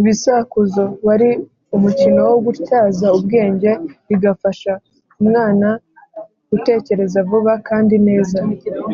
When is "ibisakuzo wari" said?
0.00-1.28